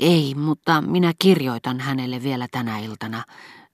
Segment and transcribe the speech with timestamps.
[0.00, 3.24] Ei, mutta minä kirjoitan hänelle vielä tänä iltana.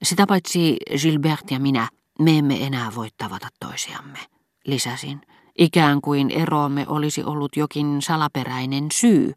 [0.02, 4.18] Sitä paitsi Gilbert ja minä, me emme enää voi tavata toisiamme,
[4.66, 5.20] lisäsin.
[5.58, 9.32] Ikään kuin eroamme olisi ollut jokin salaperäinen syy,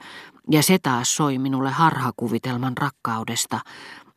[0.52, 3.60] ja se taas soi minulle harhakuvitelman rakkaudesta,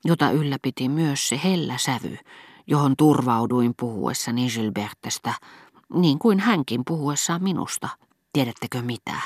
[0.04, 2.18] jota ylläpiti myös se hellä sävy,
[2.66, 5.34] johon turvauduin puhuessani Gilbertestä,
[5.94, 7.88] niin kuin hänkin puhuessaan minusta.
[8.32, 9.16] Tiedättekö mitä?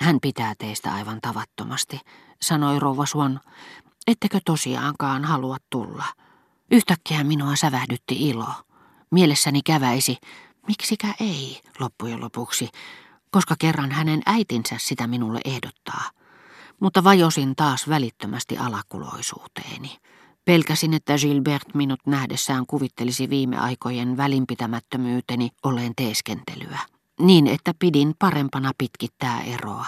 [0.00, 2.00] Hän pitää teistä aivan tavattomasti,
[2.42, 3.40] sanoi rouva Swan.
[4.06, 6.04] Ettekö tosiaankaan halua tulla?
[6.70, 8.48] Yhtäkkiä minua sävähdytti ilo.
[9.10, 10.16] Mielessäni käväisi,
[10.66, 12.68] miksikä ei loppujen lopuksi,
[13.30, 16.10] koska kerran hänen äitinsä sitä minulle ehdottaa.
[16.80, 19.96] Mutta vajosin taas välittömästi alakuloisuuteeni.
[20.44, 26.78] Pelkäsin, että Gilbert minut nähdessään kuvittelisi viime aikojen välinpitämättömyyteni olleen teeskentelyä
[27.18, 29.86] niin että pidin parempana pitkittää eroa.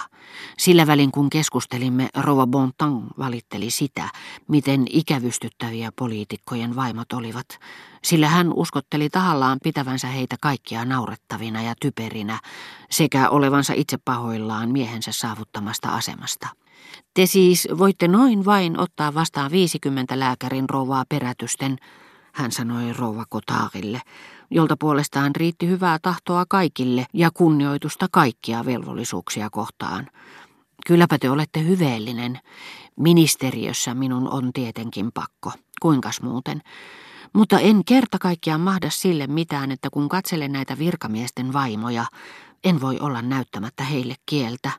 [0.57, 4.09] Sillä välin kun keskustelimme, Rova Bontan valitteli sitä,
[4.47, 7.59] miten ikävystyttäviä poliitikkojen vaimot olivat,
[8.03, 12.39] sillä hän uskotteli tahallaan pitävänsä heitä kaikkia naurettavina ja typerinä,
[12.89, 16.47] sekä olevansa itse pahoillaan miehensä saavuttamasta asemasta.
[17.13, 21.77] Te siis voitte noin vain ottaa vastaan 50 lääkärin rouvaa perätysten,
[22.33, 24.01] hän sanoi rouva Kotaarille,
[24.51, 30.07] jolta puolestaan riitti hyvää tahtoa kaikille ja kunnioitusta kaikkia velvollisuuksia kohtaan.
[30.87, 32.39] Kylläpä te olette hyveellinen.
[32.99, 35.51] Ministeriössä minun on tietenkin pakko.
[35.81, 36.61] Kuinkas muuten?
[37.33, 42.05] Mutta en kerta kaikkiaan mahda sille mitään, että kun katselen näitä virkamiesten vaimoja,
[42.63, 44.71] en voi olla näyttämättä heille kieltä.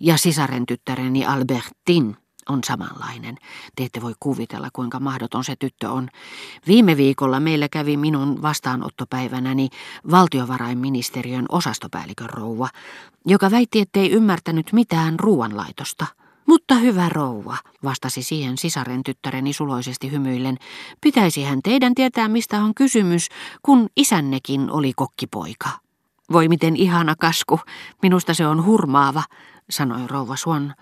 [0.00, 2.16] Ja sisaren tyttäreni Albertin
[2.48, 3.36] on samanlainen.
[3.76, 6.08] Te ette voi kuvitella, kuinka mahdoton se tyttö on.
[6.66, 9.68] Viime viikolla meillä kävi minun vastaanottopäivänäni
[10.10, 12.68] valtiovarainministeriön osastopäällikön rouva,
[13.26, 16.06] joka väitti, ettei ymmärtänyt mitään ruoanlaitosta.
[16.46, 20.56] Mutta hyvä rouva, vastasi siihen sisaren tyttäreni suloisesti hymyillen,
[21.00, 23.28] pitäisihän teidän tietää, mistä on kysymys,
[23.62, 25.87] kun isännekin oli kokkipoika.
[26.32, 27.60] Voi miten ihana kasku,
[28.02, 29.22] minusta se on hurmaava,
[29.70, 30.74] sanoi rouva Swan,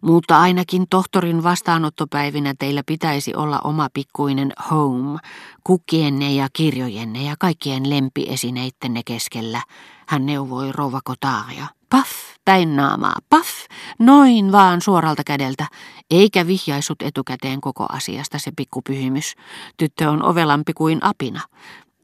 [0.00, 5.18] mutta ainakin tohtorin vastaanottopäivinä teillä pitäisi olla oma pikkuinen home,
[5.64, 9.62] kukkienne ja kirjojenne ja kaikkien lempiesineittenne keskellä,
[10.06, 11.66] hän neuvoi rouva Kotaaria.
[11.90, 12.10] Paff,
[12.44, 13.48] päin naamaa, paff,
[13.98, 15.66] noin vaan suoralta kädeltä,
[16.10, 19.34] eikä vihjaisut etukäteen koko asiasta se pikkupyhimys.
[19.76, 21.40] Tyttö on ovelampi kuin apina.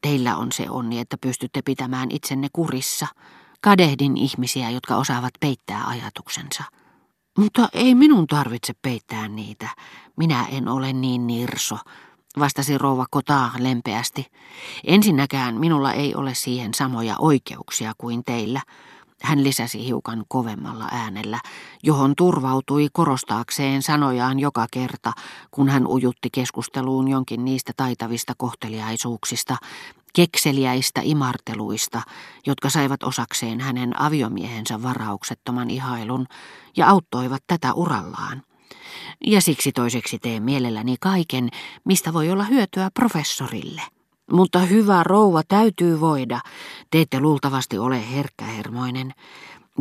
[0.05, 3.07] Teillä on se onni, että pystytte pitämään itsenne kurissa.
[3.61, 6.63] Kadehdin ihmisiä, jotka osaavat peittää ajatuksensa.
[7.37, 9.69] Mutta ei minun tarvitse peittää niitä.
[10.17, 11.77] Minä en ole niin nirso,
[12.39, 14.25] vastasi rouva Kotaa lempeästi.
[14.83, 18.61] Ensinnäkään minulla ei ole siihen samoja oikeuksia kuin teillä.
[19.21, 21.39] Hän lisäsi hiukan kovemmalla äänellä,
[21.83, 25.13] johon turvautui korostaakseen sanojaan joka kerta,
[25.51, 29.57] kun hän ujutti keskusteluun jonkin niistä taitavista kohteliaisuuksista,
[30.13, 32.01] kekseliäistä imarteluista,
[32.45, 36.25] jotka saivat osakseen hänen aviomiehensä varauksettoman ihailun
[36.77, 38.43] ja auttoivat tätä urallaan.
[39.25, 41.49] Ja siksi toiseksi teen mielelläni kaiken,
[41.85, 43.94] mistä voi olla hyötyä professorille.
[44.31, 46.39] Mutta hyvä rouva täytyy voida.
[46.91, 49.13] Te ette luultavasti ole herkkähermoinen.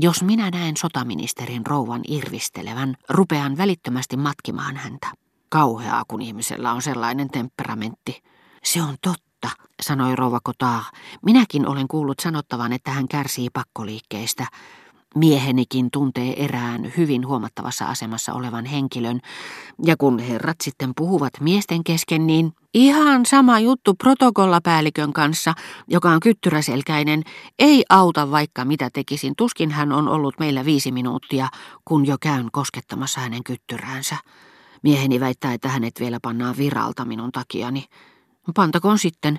[0.00, 5.06] Jos minä näen sotaministerin rouvan irvistelevän, rupean välittömästi matkimaan häntä.
[5.48, 8.22] Kauheaa, kun ihmisellä on sellainen temperamentti.
[8.64, 9.48] Se on totta
[9.82, 10.84] sanoi rouva Kotaa.
[11.24, 14.46] Minäkin olen kuullut sanottavan, että hän kärsii pakkoliikkeistä.
[15.14, 19.20] Miehenikin tuntee erään hyvin huomattavassa asemassa olevan henkilön,
[19.84, 25.54] ja kun herrat sitten puhuvat miesten kesken, niin ihan sama juttu protokollapäällikön kanssa,
[25.88, 27.22] joka on kyttyräselkäinen,
[27.58, 29.34] ei auta vaikka mitä tekisin.
[29.36, 31.48] Tuskin hän on ollut meillä viisi minuuttia,
[31.84, 34.16] kun jo käyn koskettamassa hänen kyttyräänsä.
[34.82, 37.84] Mieheni väittää, että hänet vielä pannaan viralta minun takiani.
[38.54, 39.38] Pantakoon sitten,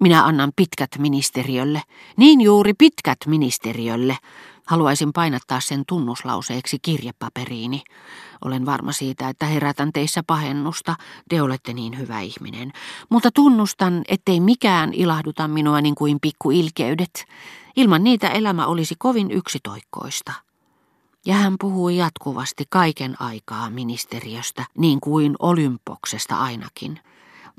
[0.00, 1.82] minä annan pitkät ministeriölle.
[2.16, 4.16] Niin juuri pitkät ministeriölle.
[4.66, 7.84] Haluaisin painattaa sen tunnuslauseeksi kirjepaperiini.
[8.44, 10.94] Olen varma siitä, että herätän teissä pahennusta,
[11.28, 12.72] te olette niin hyvä ihminen.
[13.08, 17.26] Mutta tunnustan, ettei mikään ilahduta minua niin kuin pikkuilkeydet.
[17.76, 20.32] Ilman niitä elämä olisi kovin yksitoikkoista.
[21.26, 27.00] Ja hän puhui jatkuvasti kaiken aikaa ministeriöstä, niin kuin Olympoksesta ainakin.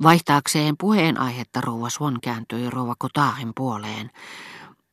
[0.04, 4.12] Vaihtaakseen puheenaihetta rouva Swan kääntyi rouva Kotaahin puoleen.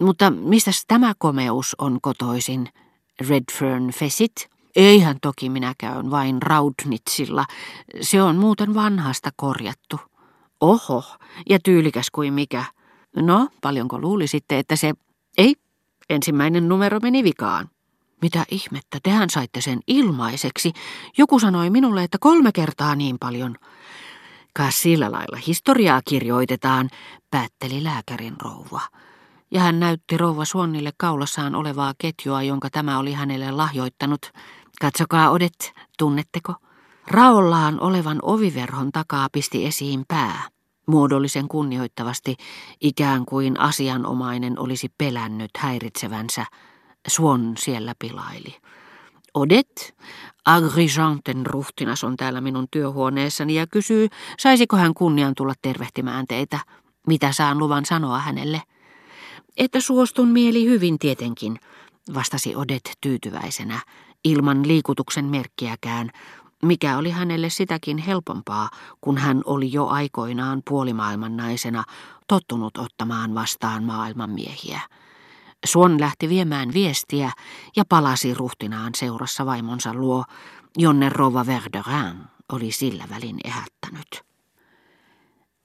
[0.04, 2.68] Mutta mistä tämä komeus on kotoisin?
[3.28, 4.48] Redfern Fesit?
[4.76, 7.44] Eihän toki minä käyn vain Raudnitsilla.
[8.00, 10.00] Se on muuten vanhasta korjattu.
[10.60, 11.04] Oho,
[11.48, 12.64] ja tyylikäs kuin mikä.
[13.16, 14.94] No, paljonko luulisitte, että se...
[15.38, 15.54] Ei,
[16.10, 17.70] ensimmäinen numero meni vikaan.
[18.22, 20.72] Mitä ihmettä, tehän saitte sen ilmaiseksi.
[21.18, 23.56] Joku sanoi minulle, että kolme kertaa niin paljon.
[24.52, 26.90] Kas sillä lailla historiaa kirjoitetaan,
[27.30, 28.80] päätteli lääkärin rouva.
[29.54, 34.32] Ja hän näytti rouva Suonnille kaulassaan olevaa ketjua, jonka tämä oli hänelle lahjoittanut.
[34.80, 36.54] Katsokaa, Odet, tunnetteko?
[37.08, 40.48] Raollaan olevan oviverhon takaa pisti esiin pää,
[40.86, 42.36] muodollisen kunnioittavasti,
[42.80, 46.46] ikään kuin asianomainen olisi pelännyt häiritsevänsä.
[47.08, 48.56] Suon siellä pilaili.
[49.34, 49.96] Odet,
[50.44, 54.08] Agrijanten ruhtinas on täällä minun työhuoneessani ja kysyy,
[54.38, 56.58] saisiko hän kunnian tulla tervehtimään teitä.
[57.06, 58.62] Mitä saan luvan sanoa hänelle?
[59.56, 61.58] Että suostun mieli hyvin tietenkin,
[62.14, 63.80] vastasi Odet tyytyväisenä,
[64.24, 66.10] ilman liikutuksen merkkiäkään,
[66.62, 68.70] mikä oli hänelle sitäkin helpompaa,
[69.00, 71.84] kun hän oli jo aikoinaan puolimaailman naisena
[72.28, 74.80] tottunut ottamaan vastaan maailman miehiä.
[75.66, 77.32] Suon lähti viemään viestiä
[77.76, 80.24] ja palasi ruhtinaan seurassa vaimonsa luo,
[80.76, 82.16] jonne Rova Verderin
[82.52, 84.22] oli sillä välin ehättänyt.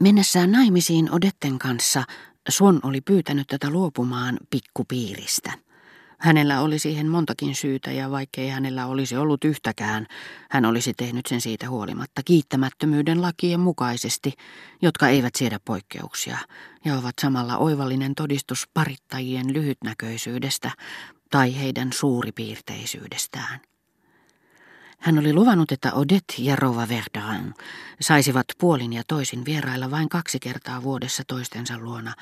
[0.02, 2.04] Mennessään naimisiin Odetten kanssa
[2.50, 5.52] Suon oli pyytänyt tätä luopumaan pikkupiiristä.
[6.20, 10.08] Hänellä oli siihen montakin syytä ja vaikkei hänellä olisi ollut yhtäkään,
[10.52, 14.34] hän olisi tehnyt sen siitä huolimatta kiittämättömyyden lakien mukaisesti,
[14.82, 16.38] jotka eivät siedä poikkeuksia
[16.86, 20.72] ja ovat samalla oivallinen todistus parittajien lyhytnäköisyydestä
[21.32, 23.60] tai heidän suuripiirteisyydestään.
[25.00, 27.54] Hän oli luvannut, että Odette ja Rova Verdaran
[28.02, 32.14] saisivat puolin ja toisin vierailla vain kaksi kertaa vuodessa toistensa luona,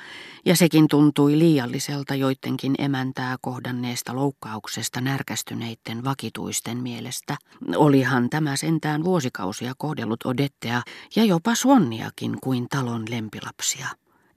[0.44, 7.36] ja sekin tuntui liialliselta joidenkin emäntää kohdanneesta loukkauksesta närkästyneiden vakituisten mielestä.
[7.76, 10.82] Olihan tämä sentään vuosikausia kohdellut Odettea
[11.16, 13.88] ja jopa Suonniakin kuin talon lempilapsia.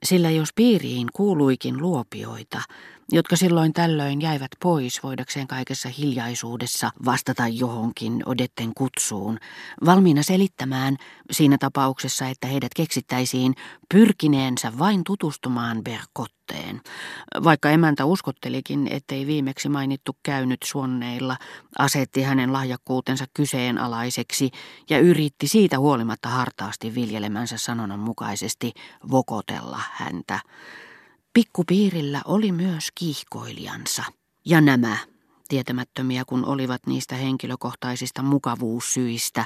[0.04, 2.62] Sillä jos piiriin kuuluikin luopioita,
[3.12, 9.39] jotka silloin tällöin jäivät pois voidakseen kaikessa hiljaisuudessa vastata johonkin Odetten kutsuun,
[9.86, 10.98] valmiina selittämään
[11.31, 13.56] siinä tapauksessa, että heidät keksittäisiin
[13.94, 16.81] pyrkineensä vain tutustumaan Berkotteen.
[17.44, 21.38] Vaikka emäntä uskottelikin, ettei viimeksi mainittu käynyt suonneilla,
[21.80, 24.51] asetti hänen lahjakkuutensa kyseenalaiseksi
[24.89, 28.74] ja yritti siitä huolimatta hartaasti viljelemänsä sanonnan mukaisesti
[29.12, 30.39] vokotella häntä.
[31.33, 34.04] Pikkupiirillä oli myös kiihkoilijansa.
[34.45, 34.98] Ja nämä
[35.51, 39.45] tietämättömiä kun olivat niistä henkilökohtaisista mukavuussyistä,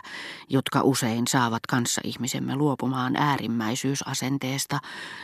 [0.50, 4.80] jotka usein saavat kanssaihmisemme luopumaan äärimmäisyysasenteesta,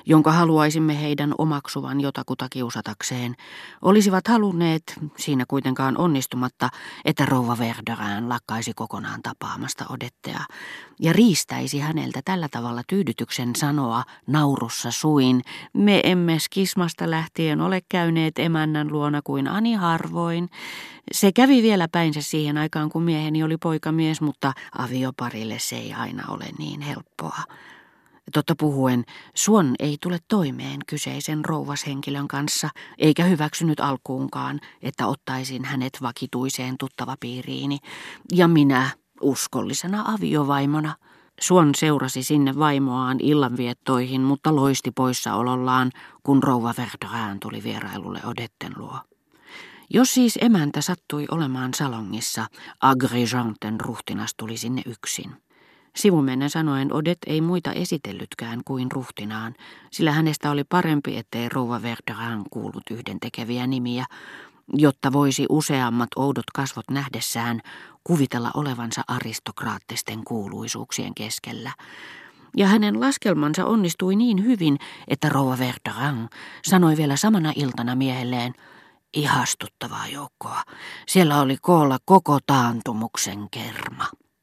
[0.05, 3.35] jonka haluaisimme heidän omaksuvan jotakuta kiusatakseen,
[3.81, 4.83] olisivat halunneet,
[5.17, 6.69] siinä kuitenkaan onnistumatta,
[7.05, 10.39] että rouva Verderään lakkaisi kokonaan tapaamasta Odettea,
[10.99, 15.41] ja riistäisi häneltä tällä tavalla tyydytyksen sanoa naurussa suin,
[15.73, 20.49] me emme skismasta lähtien ole käyneet emännän luona kuin ani harvoin,
[21.11, 26.23] se kävi vielä päinsä siihen aikaan, kun mieheni oli poikamies, mutta avioparille se ei aina
[26.27, 27.37] ole niin helppoa.
[28.33, 29.03] Totta puhuen,
[29.35, 37.77] Suon ei tule toimeen kyseisen rouvashenkilön kanssa, eikä hyväksynyt alkuunkaan, että ottaisin hänet vakituiseen tuttavapiiriini,
[38.33, 38.89] ja minä
[39.21, 40.95] uskollisena aviovaimona.
[41.41, 45.91] Suon seurasi sinne vaimoaan illanviettoihin, mutta loisti poissaolollaan,
[46.23, 48.99] kun rouva Verderään tuli vierailulle Odetten luo.
[49.93, 52.47] Jos siis emäntä sattui olemaan salongissa,
[52.81, 55.31] Agrijanten ruhtinas tuli sinne yksin.
[55.95, 59.53] Sivumennen sanoen Odet ei muita esitellytkään kuin ruhtinaan,
[59.91, 64.05] sillä hänestä oli parempi, ettei rouva Verderan kuullut yhdentekeviä nimiä,
[64.73, 67.61] jotta voisi useammat oudot kasvot nähdessään
[68.03, 71.71] kuvitella olevansa aristokraattisten kuuluisuuksien keskellä.
[72.57, 74.77] Ja hänen laskelmansa onnistui niin hyvin,
[75.07, 76.29] että rouva Verderan
[76.63, 78.53] sanoi vielä samana iltana miehelleen–
[79.13, 80.61] Ihastuttavaa joukkoa.
[81.07, 84.20] Siellä oli koolla koko taantumuksen kerma.